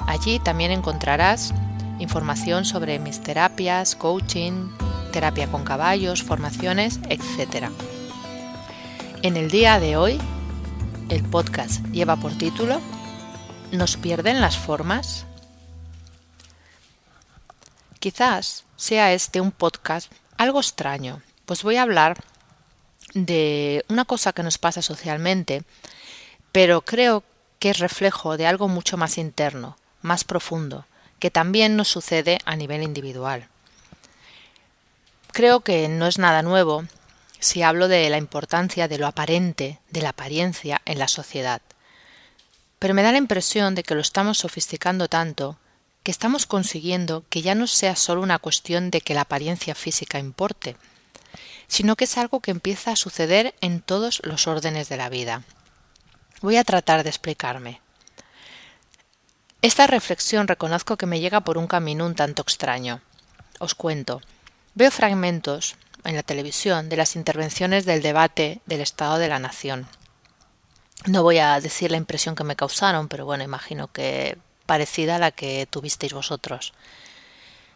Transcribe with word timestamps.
Allí 0.06 0.38
también 0.38 0.70
encontrarás 0.70 1.52
información 1.98 2.64
sobre 2.64 3.00
mis 3.00 3.20
terapias, 3.20 3.96
coaching, 3.96 4.68
terapia 5.10 5.48
con 5.48 5.64
caballos, 5.64 6.22
formaciones, 6.22 7.00
etc. 7.08 7.70
En 9.22 9.36
el 9.36 9.50
día 9.50 9.80
de 9.80 9.96
hoy, 9.96 10.20
el 11.08 11.24
podcast 11.24 11.84
lleva 11.88 12.14
por 12.14 12.30
título 12.38 12.80
¿Nos 13.72 13.96
pierden 13.96 14.40
las 14.40 14.56
formas? 14.56 15.26
Quizás 18.02 18.64
sea 18.74 19.12
este 19.12 19.40
un 19.40 19.52
podcast 19.52 20.10
algo 20.36 20.58
extraño, 20.58 21.22
pues 21.46 21.62
voy 21.62 21.76
a 21.76 21.82
hablar 21.82 22.18
de 23.14 23.84
una 23.88 24.04
cosa 24.04 24.32
que 24.32 24.42
nos 24.42 24.58
pasa 24.58 24.82
socialmente, 24.82 25.62
pero 26.50 26.80
creo 26.80 27.22
que 27.60 27.70
es 27.70 27.78
reflejo 27.78 28.36
de 28.36 28.48
algo 28.48 28.66
mucho 28.66 28.96
más 28.96 29.18
interno, 29.18 29.76
más 30.00 30.24
profundo, 30.24 30.84
que 31.20 31.30
también 31.30 31.76
nos 31.76 31.86
sucede 31.86 32.40
a 32.44 32.56
nivel 32.56 32.82
individual. 32.82 33.46
Creo 35.30 35.60
que 35.60 35.86
no 35.86 36.08
es 36.08 36.18
nada 36.18 36.42
nuevo 36.42 36.82
si 37.38 37.62
hablo 37.62 37.86
de 37.86 38.10
la 38.10 38.18
importancia 38.18 38.88
de 38.88 38.98
lo 38.98 39.06
aparente, 39.06 39.78
de 39.90 40.02
la 40.02 40.08
apariencia 40.08 40.82
en 40.86 40.98
la 40.98 41.06
sociedad. 41.06 41.62
Pero 42.80 42.94
me 42.94 43.04
da 43.04 43.12
la 43.12 43.18
impresión 43.18 43.76
de 43.76 43.84
que 43.84 43.94
lo 43.94 44.00
estamos 44.00 44.38
sofisticando 44.38 45.06
tanto 45.06 45.56
que 46.02 46.10
estamos 46.10 46.46
consiguiendo 46.46 47.24
que 47.28 47.42
ya 47.42 47.54
no 47.54 47.66
sea 47.66 47.96
solo 47.96 48.22
una 48.22 48.38
cuestión 48.38 48.90
de 48.90 49.00
que 49.00 49.14
la 49.14 49.22
apariencia 49.22 49.74
física 49.74 50.18
importe, 50.18 50.76
sino 51.68 51.96
que 51.96 52.04
es 52.04 52.18
algo 52.18 52.40
que 52.40 52.50
empieza 52.50 52.92
a 52.92 52.96
suceder 52.96 53.54
en 53.60 53.80
todos 53.80 54.20
los 54.24 54.46
órdenes 54.46 54.88
de 54.88 54.96
la 54.96 55.08
vida. 55.08 55.42
Voy 56.40 56.56
a 56.56 56.64
tratar 56.64 57.02
de 57.04 57.10
explicarme. 57.10 57.80
Esta 59.62 59.86
reflexión 59.86 60.48
reconozco 60.48 60.96
que 60.96 61.06
me 61.06 61.20
llega 61.20 61.42
por 61.42 61.56
un 61.56 61.68
camino 61.68 62.04
un 62.04 62.16
tanto 62.16 62.42
extraño. 62.42 63.00
Os 63.60 63.76
cuento. 63.76 64.20
Veo 64.74 64.90
fragmentos 64.90 65.76
en 66.04 66.16
la 66.16 66.24
televisión 66.24 66.88
de 66.88 66.96
las 66.96 67.14
intervenciones 67.14 67.84
del 67.84 68.02
debate 68.02 68.60
del 68.66 68.80
Estado 68.80 69.18
de 69.18 69.28
la 69.28 69.38
Nación. 69.38 69.86
No 71.06 71.22
voy 71.22 71.38
a 71.38 71.60
decir 71.60 71.92
la 71.92 71.96
impresión 71.96 72.34
que 72.34 72.42
me 72.42 72.56
causaron, 72.56 73.06
pero 73.08 73.24
bueno, 73.24 73.44
imagino 73.44 73.92
que 73.92 74.36
parecida 74.72 75.16
a 75.16 75.18
la 75.18 75.32
que 75.32 75.66
tuvisteis 75.68 76.14
vosotros. 76.14 76.72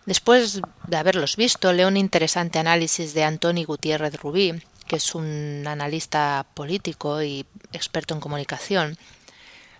Después 0.07 0.63
de 0.89 0.97
haberlos 0.97 1.37
visto, 1.37 1.75
leo 1.75 1.89
un 1.89 1.99
interesante 1.99 2.59
análisis 2.59 3.13
de 3.13 3.23
Antoni 3.23 3.65
Gutiérrez 3.65 4.15
Rubí, 4.15 4.55
que 4.89 4.97
es 4.97 5.15
un 5.15 5.67
analista 5.69 6.47
político 6.55 7.23
y 7.23 7.45
experto 7.75 8.15
en 8.15 8.21
comunicación, 8.21 8.97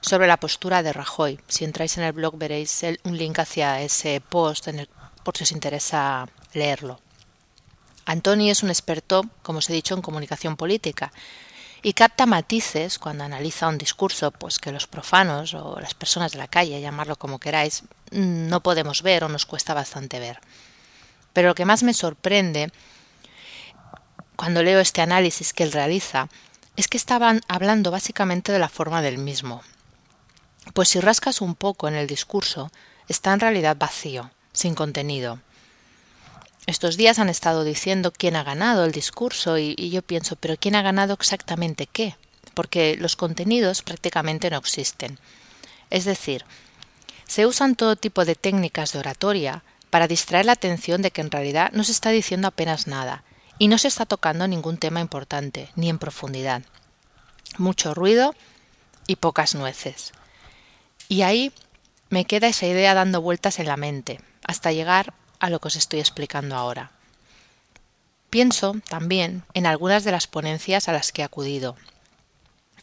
sobre 0.03 0.27
la 0.27 0.37
postura 0.37 0.83
de 0.83 0.93
Rajoy. 0.93 1.41
Si 1.49 1.65
entráis 1.65 1.97
en 1.97 2.05
el 2.05 2.13
blog 2.13 2.37
veréis 2.37 2.85
un 3.05 3.17
link 3.17 3.39
hacia 3.39 3.81
ese 3.81 4.21
post 4.21 4.69
por 5.25 5.39
si 5.39 5.45
os 5.45 5.53
interesa 5.53 6.29
leerlo. 6.53 7.01
Antoni 8.05 8.51
es 8.51 8.63
un 8.63 8.69
experto, 8.69 9.23
como 9.43 9.61
os 9.61 9.71
he 9.71 9.73
dicho, 9.73 9.95
en 9.95 10.03
comunicación 10.03 10.57
política 10.57 11.11
y 11.87 11.93
capta 11.93 12.27
matices 12.27 12.99
cuando 12.99 13.23
analiza 13.23 13.69
un 13.69 13.79
discurso 13.79 14.33
pues 14.33 14.59
que 14.59 14.73
los 14.73 14.89
profanos 14.89 15.55
o 15.55 15.79
las 15.79 15.95
personas 15.95 16.33
de 16.33 16.39
la 16.39 16.49
calle, 16.49 16.81
llamarlo 16.81 17.15
como 17.15 17.39
queráis, 17.39 17.85
no 18.11 18.61
podemos 18.61 19.03
ver 19.03 19.23
o 19.23 19.29
nos 19.29 19.47
cuesta 19.47 19.73
bastante 19.73 20.19
ver. 20.19 20.41
Pero 21.33 21.47
lo 21.47 21.55
que 21.55 21.65
más 21.65 21.85
me 21.85 21.95
sorprende 21.95 22.73
cuando 24.35 24.65
leo 24.65 24.81
este 24.81 25.01
análisis 25.01 25.53
que 25.53 25.63
él 25.63 25.71
realiza 25.71 26.29
es 26.75 26.89
que 26.89 26.97
estaban 26.97 27.41
hablando 27.47 27.93
básicamente 27.93 28.51
de 28.51 28.59
la 28.59 28.69
forma 28.69 29.01
del 29.01 29.19
mismo. 29.19 29.63
Pues 30.75 30.89
si 30.89 30.99
rascas 30.99 31.41
un 31.41 31.55
poco 31.55 31.87
en 31.87 31.95
el 31.95 32.09
discurso, 32.09 32.73
está 33.07 33.33
en 33.33 33.39
realidad 33.39 33.77
vacío, 33.79 34.33
sin 34.53 34.75
contenido. 34.75 35.39
Estos 36.67 36.97
días 36.97 37.21
han 37.21 37.29
estado 37.29 37.63
diciendo 37.63 38.13
quién 38.13 38.35
ha 38.35 38.43
ganado 38.43 38.85
el 38.85 38.91
discurso 38.91 39.57
y, 39.57 39.77
yo 39.91 40.03
pienso, 40.03 40.35
pero 40.35 40.57
¿quién 40.59 40.75
ha 40.75 40.83
ganado 40.83 41.15
exactamente 41.15 41.87
qué? 41.87 42.17
Porque 42.55 42.97
los 42.99 43.15
contenidos 43.15 43.83
prácticamente 43.83 44.51
no 44.51 44.59
existen. 44.59 45.21
Es 45.91 46.05
decir, 46.05 46.45
se 47.25 47.47
usan 47.47 47.77
todo 47.77 47.95
tipo 47.95 48.25
de 48.25 48.35
técnicas 48.35 48.93
de 48.93 48.99
oratoria 48.99 49.63
para 49.91 50.09
distraer 50.09 50.47
la 50.47 50.53
atención 50.53 51.03
de 51.03 51.13
que 51.13 51.21
en 51.21 51.31
realidad 51.31 51.71
no 51.73 51.85
se 51.85 51.93
está 51.93 52.11
diciendo 52.11 52.49
apenas 52.49 52.89
nada 52.89 53.23
y 53.59 53.69
no 53.69 53.79
se 53.79 53.87
está 53.87 54.05
tocando 54.05 54.49
ningún 54.49 54.77
tema 54.77 55.01
importante, 55.01 55.71
ni 55.77 55.89
en 55.89 55.99
profundidad. 56.01 56.63
Mucho 57.59 57.95
ruido 57.95 58.35
y 59.07 59.17
pocas 59.17 59.55
nueces. 59.55 60.13
Y 61.09 61.23
ahí 61.23 61.53
me 62.11 62.25
queda 62.25 62.49
esa 62.49 62.67
idea 62.67 62.93
dando 62.93 63.23
vueltas 63.23 63.61
en 63.61 63.67
la 63.67 63.77
mente, 63.77 64.21
hasta 64.45 64.73
llegar 64.73 65.15
a 65.41 65.51
lo 65.51 65.61
que 65.61 65.69
os 65.69 65.77
estoy 65.77 66.01
explicando 66.01 66.57
ahora. 66.57 66.91
Pienso 68.31 68.77
también 68.89 69.45
en 69.55 69.67
algunas 69.67 70.05
de 70.05 70.13
las 70.13 70.27
ponencias 70.27 70.89
a 70.89 70.93
las 70.93 71.13
que 71.13 71.23
he 71.23 71.25
acudido. 71.25 71.77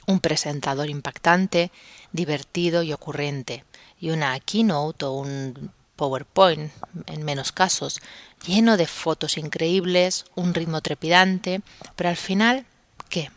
Un 0.07 0.19
presentador 0.19 0.89
impactante, 0.89 1.71
divertido 2.11 2.83
y 2.83 2.93
ocurrente, 2.93 3.63
y 3.99 4.09
una 4.09 4.39
keynote 4.39 5.05
o 5.05 5.11
un 5.11 5.71
PowerPoint, 5.95 6.71
en 7.05 7.23
menos 7.23 7.51
casos, 7.51 8.01
lleno 8.45 8.77
de 8.77 8.87
fotos 8.87 9.37
increíbles, 9.37 10.25
un 10.35 10.53
ritmo 10.53 10.81
trepidante, 10.81 11.61
pero 11.95 12.09
al 12.09 12.17
final, 12.17 12.65
¿qué? 13.09 13.31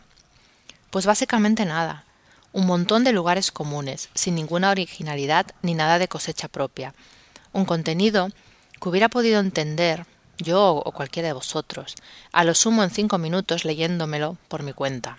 Pues 0.91 1.07
básicamente 1.07 1.65
nada. 1.65 2.05
Un 2.53 2.67
montón 2.67 3.05
de 3.05 3.13
lugares 3.13 3.51
comunes, 3.51 4.09
sin 4.15 4.35
ninguna 4.35 4.71
originalidad 4.71 5.47
ni 5.61 5.75
nada 5.75 5.99
de 5.99 6.09
cosecha 6.09 6.49
propia. 6.49 6.95
Un 7.53 7.67
contenido 7.67 8.31
que 8.81 8.89
hubiera 8.89 9.09
podido 9.09 9.41
entender 9.41 10.07
yo 10.39 10.83
o 10.85 10.93
cualquiera 10.93 11.29
de 11.29 11.35
vosotros, 11.35 11.95
a 12.33 12.45
lo 12.45 12.55
sumo 12.55 12.83
en 12.83 12.91
cinco 12.91 13.19
minutos 13.19 13.65
leyéndomelo 13.65 14.37
por 14.49 14.63
mi 14.63 14.73
cuenta. 14.73 15.19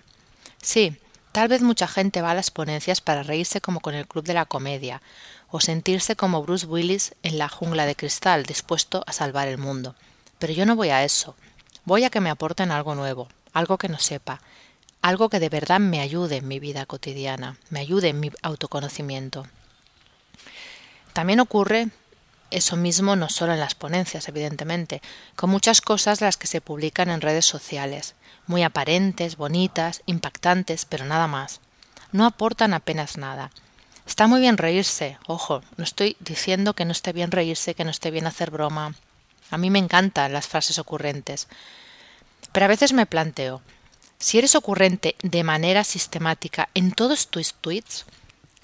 Sí, 0.61 0.97
tal 1.31 1.47
vez 1.47 1.61
mucha 1.61 1.87
gente 1.87 2.21
va 2.21 2.31
a 2.31 2.35
las 2.35 2.51
ponencias 2.51 3.01
para 3.01 3.23
reírse 3.23 3.61
como 3.61 3.79
con 3.79 3.95
el 3.95 4.07
club 4.07 4.25
de 4.25 4.33
la 4.33 4.45
comedia, 4.45 5.01
o 5.49 5.59
sentirse 5.59 6.15
como 6.15 6.43
Bruce 6.43 6.65
Willis 6.65 7.15
en 7.23 7.37
la 7.37 7.49
jungla 7.49 7.85
de 7.85 7.95
cristal, 7.95 8.43
dispuesto 8.43 9.03
a 9.07 9.13
salvar 9.13 9.47
el 9.47 9.57
mundo. 9.57 9.95
Pero 10.39 10.53
yo 10.53 10.65
no 10.65 10.75
voy 10.75 10.89
a 10.89 11.03
eso. 11.03 11.35
Voy 11.85 12.03
a 12.03 12.09
que 12.09 12.19
me 12.19 12.29
aporten 12.29 12.69
algo 12.69 12.95
nuevo, 12.95 13.29
algo 13.53 13.77
que 13.77 13.87
no 13.87 13.97
sepa, 13.97 14.41
algo 15.01 15.29
que 15.29 15.39
de 15.39 15.49
verdad 15.49 15.79
me 15.79 16.01
ayude 16.01 16.37
en 16.37 16.47
mi 16.47 16.59
vida 16.59 16.85
cotidiana, 16.85 17.57
me 17.69 17.79
ayude 17.79 18.09
en 18.09 18.19
mi 18.19 18.31
autoconocimiento. 18.41 19.47
También 21.13 21.39
ocurre 21.39 21.89
eso 22.49 22.75
mismo 22.75 23.15
no 23.15 23.29
solo 23.29 23.53
en 23.53 23.59
las 23.59 23.75
ponencias, 23.75 24.27
evidentemente, 24.27 25.01
con 25.35 25.49
muchas 25.49 25.81
cosas 25.81 26.21
las 26.21 26.37
que 26.37 26.47
se 26.47 26.61
publican 26.61 27.09
en 27.09 27.21
redes 27.21 27.45
sociales, 27.45 28.15
muy 28.45 28.63
aparentes, 28.63 29.35
bonitas, 29.35 30.01
impactantes, 30.05 30.85
pero 30.85 31.05
nada 31.05 31.27
más. 31.27 31.59
No 32.11 32.25
aportan 32.25 32.73
apenas 32.73 33.17
nada. 33.17 33.51
Está 34.07 34.27
muy 34.27 34.39
bien 34.39 34.57
reírse, 34.57 35.17
ojo, 35.27 35.61
no 35.75 35.83
estoy 35.83 36.15
diciendo 36.21 36.73
que 36.73 36.85
no 36.85 36.93
esté 36.93 37.11
bien 37.11 37.31
reírse, 37.31 37.75
que 37.75 37.83
no 37.83 37.91
esté 37.91 38.09
bien 38.09 38.25
hacer 38.25 38.51
broma. 38.51 38.95
A 39.51 39.57
mí 39.57 39.69
me 39.69 39.79
encantan 39.79 40.31
las 40.31 40.47
frases 40.47 40.79
ocurrentes. 40.79 41.47
Pero 42.53 42.65
a 42.65 42.69
veces 42.69 42.93
me 42.93 43.05
planteo, 43.05 43.61
si 44.19 44.37
eres 44.37 44.55
ocurrente 44.55 45.15
de 45.21 45.43
manera 45.43 45.83
sistemática 45.83 46.69
en 46.73 46.91
todos 46.91 47.27
tus 47.27 47.53
tweets, 47.53 48.05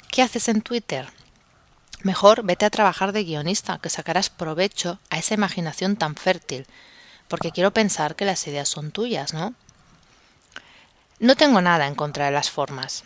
¿qué 0.09 0.21
haces 0.21 0.47
en 0.47 0.61
Twitter? 0.61 1.07
Mejor 2.03 2.43
vete 2.43 2.65
a 2.65 2.69
trabajar 2.69 3.13
de 3.13 3.23
guionista, 3.23 3.79
que 3.79 3.89
sacarás 3.89 4.29
provecho 4.29 4.99
a 5.09 5.17
esa 5.17 5.33
imaginación 5.33 5.95
tan 5.95 6.15
fértil, 6.15 6.67
porque 7.29 7.51
quiero 7.51 7.71
pensar 7.71 8.17
que 8.17 8.25
las 8.25 8.45
ideas 8.45 8.67
son 8.67 8.91
tuyas, 8.91 9.33
¿no? 9.33 9.53
No 11.19 11.37
tengo 11.37 11.61
nada 11.61 11.87
en 11.87 11.95
contra 11.95 12.25
de 12.25 12.31
las 12.31 12.51
formas. 12.51 13.05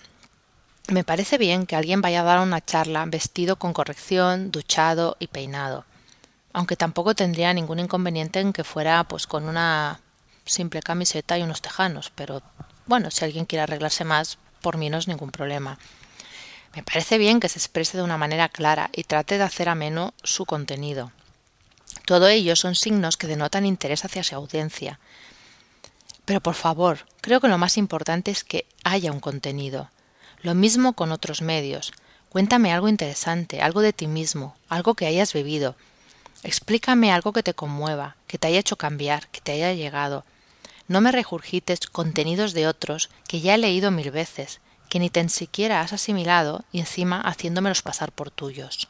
Me 0.88 1.04
parece 1.04 1.38
bien 1.38 1.68
que 1.68 1.76
alguien 1.76 2.02
vaya 2.02 2.22
a 2.22 2.24
dar 2.24 2.40
una 2.40 2.66
charla 2.66 3.06
vestido 3.06 3.58
con 3.58 3.72
corrección, 3.72 4.50
duchado 4.50 5.16
y 5.20 5.28
peinado, 5.28 5.86
aunque 6.52 6.76
tampoco 6.76 7.14
tendría 7.14 7.54
ningún 7.54 7.78
inconveniente 7.78 8.40
en 8.40 8.52
que 8.52 8.64
fuera 8.64 9.04
pues 9.04 9.28
con 9.28 9.48
una 9.48 10.00
simple 10.44 10.82
camiseta 10.82 11.38
y 11.38 11.44
unos 11.44 11.62
tejanos, 11.62 12.12
pero 12.16 12.42
bueno, 12.88 13.12
si 13.12 13.24
alguien 13.26 13.46
quiere 13.46 13.64
arreglarse 13.64 14.06
más, 14.06 14.40
por 14.62 14.78
mí 14.78 14.90
no 14.90 14.98
es 14.98 15.08
ningún 15.08 15.30
problema. 15.30 15.78
Me 16.78 16.84
parece 16.84 17.18
bien 17.18 17.40
que 17.40 17.50
se 17.50 17.58
exprese 17.58 17.98
de 17.98 18.04
una 18.04 18.20
manera 18.20 18.50
clara 18.50 18.92
y 18.94 19.04
trate 19.04 19.40
de 19.40 19.44
hacer 19.44 19.68
ameno 19.68 20.14
su 20.22 20.46
contenido. 20.46 21.12
Todo 22.06 22.28
ello 22.28 22.56
son 22.56 22.76
signos 22.76 23.18
que 23.18 23.26
denotan 23.26 23.66
interés 23.66 24.06
hacia 24.06 24.24
su 24.24 24.36
audiencia. 24.36 25.00
Pero 26.26 26.40
por 26.40 26.54
favor, 26.54 27.08
creo 27.22 27.42
que 27.42 27.48
lo 27.48 27.58
más 27.58 27.80
importante 27.80 28.30
es 28.30 28.44
que 28.44 28.68
haya 28.84 29.12
un 29.12 29.20
contenido. 29.20 29.90
Lo 30.44 30.54
mismo 30.54 30.94
con 30.94 31.12
otros 31.12 31.42
medios. 31.42 31.94
Cuéntame 32.30 32.72
algo 32.72 32.90
interesante, 32.90 33.60
algo 33.60 33.82
de 33.82 33.94
ti 33.94 34.06
mismo, 34.06 34.56
algo 34.70 34.94
que 34.94 35.08
hayas 35.08 35.34
vivido. 35.34 35.76
Explícame 36.44 37.12
algo 37.12 37.34
que 37.34 37.42
te 37.42 37.56
conmueva, 37.56 38.18
que 38.28 38.38
te 38.38 38.50
haya 38.50 38.60
hecho 38.60 38.76
cambiar, 38.76 39.30
que 39.30 39.42
te 39.42 39.54
haya 39.54 39.74
llegado. 39.74 40.26
No 40.88 41.02
me 41.02 41.12
regurgites 41.12 41.80
contenidos 41.88 42.54
de 42.54 42.68
otros 42.68 43.10
que 43.28 43.42
ya 43.42 43.56
he 43.56 43.58
leído 43.58 43.90
mil 43.90 44.12
veces, 44.12 44.60
que 44.90 45.00
ni 45.00 45.10
tan 45.10 45.30
siquiera 45.30 45.82
has 45.82 45.94
asimilado 45.94 46.64
y 46.72 46.80
encima 46.80 47.22
haciéndomelos 47.22 47.82
pasar 47.82 48.12
por 48.12 48.32
tuyos. 48.32 48.88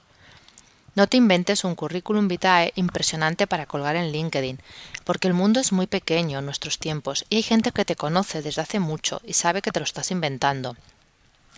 No 0.96 1.06
te 1.06 1.18
inventes 1.18 1.64
un 1.64 1.76
currículum 1.76 2.28
vitae 2.28 2.74
impresionante 2.76 3.46
para 3.46 3.68
colgar 3.68 3.96
en 3.96 4.12
LinkedIn, 4.12 4.60
porque 5.04 5.28
el 5.28 5.36
mundo 5.36 5.60
es 5.60 5.72
muy 5.72 5.86
pequeño 5.86 6.40
en 6.40 6.46
nuestros 6.46 6.80
tiempos 6.80 7.24
y 7.30 7.36
hay 7.36 7.44
gente 7.44 7.72
que 7.72 7.86
te 7.86 7.96
conoce 7.96 8.42
desde 8.42 8.64
hace 8.64 8.80
mucho 8.80 9.22
y 9.24 9.34
sabe 9.34 9.62
que 9.62 9.72
te 9.72 9.80
lo 9.80 9.84
estás 9.84 10.10
inventando. 10.10 10.76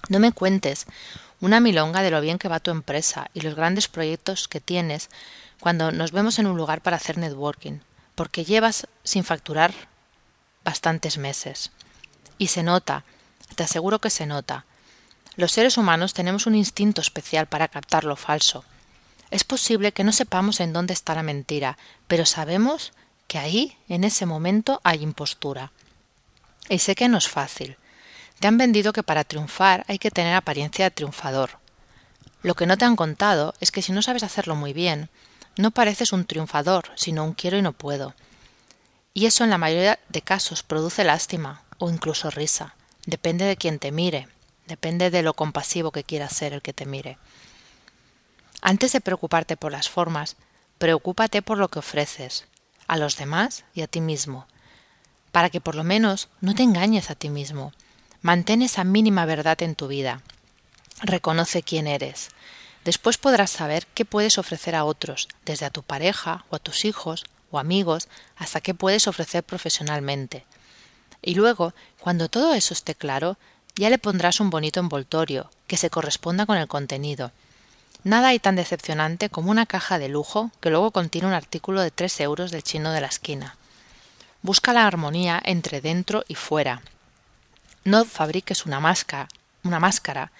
No 0.10 0.20
me 0.20 0.34
cuentes 0.34 0.88
una 1.40 1.62
milonga 1.62 2.02
de 2.02 2.12
lo 2.12 2.20
bien 2.20 2.38
que 2.38 2.50
va 2.50 2.60
tu 2.60 2.72
empresa 2.72 3.30
y 3.34 3.42
los 3.42 3.56
grandes 3.56 3.88
proyectos 3.88 4.48
que 4.48 4.60
tienes 4.60 5.10
cuando 5.60 5.92
nos 5.92 6.12
vemos 6.12 6.38
en 6.40 6.48
un 6.48 6.58
lugar 6.58 6.82
para 6.82 6.98
hacer 6.98 7.18
networking, 7.18 7.80
porque 8.16 8.44
llevas 8.44 8.88
sin 9.04 9.24
facturar 9.24 9.74
bastantes 10.66 11.18
meses. 11.18 11.72
Y 12.38 12.48
se 12.48 12.64
nota, 12.64 13.04
te 13.56 13.64
aseguro 13.64 14.00
que 14.00 14.10
se 14.10 14.26
nota. 14.26 14.66
Los 15.36 15.52
seres 15.52 15.78
humanos 15.78 16.14
tenemos 16.14 16.48
un 16.48 16.56
instinto 16.56 17.02
especial 17.02 17.48
para 17.48 17.68
captar 17.68 18.04
lo 18.04 18.16
falso. 18.16 18.64
Es 19.32 19.44
posible 19.44 19.92
que 19.92 20.04
no 20.04 20.12
sepamos 20.12 20.60
en 20.60 20.74
dónde 20.74 20.94
está 20.94 21.16
la 21.16 21.24
mentira, 21.24 21.78
pero 22.08 22.26
sabemos 22.26 22.94
que 23.28 23.38
ahí, 23.38 23.78
en 23.88 24.04
ese 24.04 24.26
momento, 24.26 24.82
hay 24.84 25.04
impostura. 25.04 25.72
Y 26.68 26.80
sé 26.80 26.96
que 26.96 27.08
no 27.08 27.18
es 27.18 27.30
fácil. 27.30 27.78
Te 28.40 28.48
han 28.48 28.58
vendido 28.58 28.92
que 28.92 29.04
para 29.04 29.24
triunfar 29.24 29.86
hay 29.88 30.00
que 30.00 30.12
tener 30.12 30.34
apariencia 30.34 30.86
de 30.86 30.92
triunfador. 30.92 31.60
Lo 32.42 32.56
que 32.56 32.66
no 32.66 32.78
te 32.78 32.86
han 32.86 32.96
contado 32.96 33.54
es 33.60 33.72
que 33.72 33.82
si 33.82 33.92
no 33.92 34.02
sabes 34.02 34.24
hacerlo 34.24 34.56
muy 34.56 34.74
bien, 34.74 35.10
no 35.58 35.72
pareces 35.72 36.14
un 36.14 36.26
triunfador, 36.26 36.92
sino 36.96 37.24
un 37.26 37.34
quiero 37.34 37.58
y 37.58 37.62
no 37.62 37.74
puedo. 37.74 38.16
Y 39.14 39.26
eso 39.26 39.44
en 39.44 39.50
la 39.50 39.58
mayoría 39.58 40.00
de 40.10 40.22
casos 40.22 40.64
produce 40.64 41.04
lástima 41.04 41.64
o 41.78 41.90
incluso 41.90 42.30
risa. 42.30 42.76
Depende 43.06 43.46
de 43.46 43.58
quien 43.58 43.80
te 43.80 43.92
mire, 43.92 44.28
depende 44.68 45.10
de 45.10 45.24
lo 45.24 45.34
compasivo 45.34 45.92
que 45.92 46.04
quiera 46.04 46.30
ser 46.30 46.54
el 46.54 46.62
que 46.62 46.74
te 46.74 46.86
mire. 46.86 47.18
Antes 48.62 48.92
de 48.92 49.02
preocuparte 49.02 49.58
por 49.58 49.72
las 49.72 49.90
formas, 49.90 50.36
preocúpate 50.78 51.42
por 51.42 51.58
lo 51.58 51.70
que 51.70 51.80
ofreces, 51.80 52.46
a 52.88 52.98
los 52.98 53.18
demás 53.18 53.64
y 53.74 53.82
a 53.82 53.88
ti 53.88 54.02
mismo, 54.02 54.48
para 55.32 55.50
que 55.50 55.62
por 55.62 55.76
lo 55.76 55.84
menos 55.84 56.30
no 56.42 56.56
te 56.56 56.64
engañes 56.64 57.10
a 57.10 57.16
ti 57.16 57.30
mismo. 57.30 57.72
Mantén 58.22 58.62
esa 58.62 58.84
mínima 58.84 59.26
verdad 59.26 59.62
en 59.62 59.76
tu 59.76 59.88
vida. 59.88 60.22
Reconoce 61.02 61.64
quién 61.64 61.88
eres. 61.88 62.30
Después 62.84 63.18
podrás 63.18 63.52
saber 63.52 63.88
qué 63.94 64.04
puedes 64.04 64.38
ofrecer 64.38 64.76
a 64.76 64.84
otros, 64.84 65.30
desde 65.46 65.66
a 65.66 65.70
tu 65.70 65.84
pareja 65.84 66.46
o 66.50 66.56
a 66.56 66.60
tus 66.60 66.84
hijos 66.84 67.26
o 67.52 67.60
amigos 67.60 68.10
hasta 68.36 68.62
qué 68.62 68.74
puedes 68.74 69.08
ofrecer 69.08 69.44
profesionalmente. 69.44 70.46
Y 71.22 71.36
luego, 71.36 71.74
cuando 72.00 72.30
todo 72.30 72.54
eso 72.54 72.74
esté 72.74 72.96
claro, 72.96 73.38
ya 73.76 73.90
le 73.90 73.98
pondrás 73.98 74.40
un 74.40 74.50
bonito 74.50 74.80
envoltorio 74.80 75.50
que 75.68 75.78
se 75.78 75.90
corresponda 75.90 76.46
con 76.46 76.58
el 76.58 76.68
contenido. 76.68 77.32
Nada 78.04 78.30
hay 78.30 78.40
tan 78.40 78.56
decepcionante 78.56 79.30
como 79.30 79.52
una 79.52 79.66
caja 79.66 80.00
de 80.00 80.10
lujo 80.10 80.52
que 80.62 80.70
luego 80.70 80.92
contiene 80.92 81.28
un 81.28 81.34
artículo 81.34 81.82
de 81.82 81.92
tres 81.92 82.20
euros 82.20 82.52
del 82.52 82.64
chino 82.64 82.92
de 82.92 83.02
la 83.02 83.08
esquina. 83.08 83.56
Busca 84.42 84.72
la 84.72 84.88
armonía 84.88 85.42
entre 85.44 85.82
dentro 85.82 86.24
y 86.28 86.36
fuera. 86.36 86.82
No 87.84 88.06
fabriques 88.06 88.66
una 88.66 88.80
máscara, 88.80 89.28
una 89.64 89.80
máscara 89.80 90.32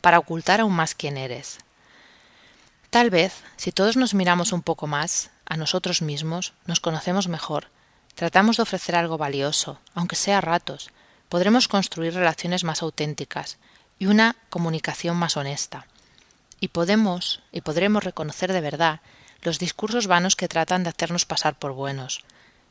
para 0.00 0.18
ocultar 0.18 0.60
aún 0.60 0.72
más 0.72 0.94
quién 0.94 1.18
eres. 1.18 1.58
Tal 2.90 3.10
vez, 3.10 3.42
si 3.56 3.72
todos 3.72 3.96
nos 3.96 4.14
miramos 4.14 4.52
un 4.52 4.62
poco 4.62 4.86
más, 4.86 5.30
a 5.46 5.56
nosotros 5.56 6.02
mismos, 6.02 6.54
nos 6.66 6.80
conocemos 6.80 7.28
mejor, 7.28 7.68
tratamos 8.14 8.56
de 8.56 8.62
ofrecer 8.62 8.96
algo 8.96 9.18
valioso, 9.18 9.78
aunque 9.94 10.16
sea 10.16 10.38
a 10.38 10.40
ratos, 10.40 10.90
podremos 11.32 11.66
construir 11.66 12.12
relaciones 12.12 12.62
más 12.62 12.82
auténticas 12.82 13.56
y 13.98 14.04
una 14.04 14.36
comunicación 14.50 15.16
más 15.16 15.38
honesta. 15.38 15.86
Y 16.60 16.68
podemos 16.68 17.40
y 17.52 17.62
podremos 17.62 18.04
reconocer 18.04 18.52
de 18.52 18.60
verdad 18.60 19.00
los 19.40 19.58
discursos 19.58 20.08
vanos 20.08 20.36
que 20.36 20.46
tratan 20.46 20.82
de 20.82 20.90
hacernos 20.90 21.24
pasar 21.24 21.58
por 21.58 21.72
buenos. 21.72 22.20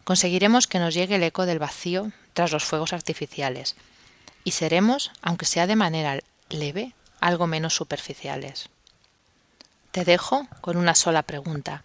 Conseguiremos 0.04 0.68
que 0.68 0.78
nos 0.78 0.94
llegue 0.94 1.16
el 1.16 1.24
eco 1.24 1.48
del 1.48 1.58
vacío 1.58 2.12
tras 2.34 2.52
los 2.52 2.63
fuegos 2.63 2.94
artificiales, 2.94 3.75
y 4.44 4.52
seremos, 4.52 5.12
aunque 5.24 5.48
sea 5.48 5.66
de 5.66 5.75
manera 5.75 6.19
leve, 6.52 6.94
algo 7.19 7.48
menos 7.48 7.74
superficiales. 7.74 8.69
Te 9.90 10.06
dejo 10.06 10.48
con 10.62 10.78
una 10.78 10.94
sola 10.94 11.24
pregunta. 11.24 11.84